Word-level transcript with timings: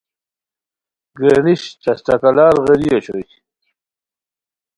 گرانیش 1.17 1.61
چشٹکالار 1.83 2.55
غیری 2.65 2.87
اوشوئے 2.93 3.23